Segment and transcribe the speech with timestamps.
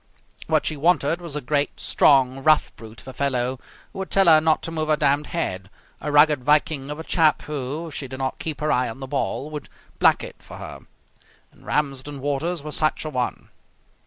[0.47, 3.59] What she wanted was a great, strong, rough brute of a fellow
[3.93, 7.03] who would tell her not to move her damned head; a rugged Viking of a
[7.03, 9.69] chap who, if she did not keep her eye on the ball, would
[9.99, 10.79] black it for her.
[11.51, 13.49] And Ramsden Waters was such a one.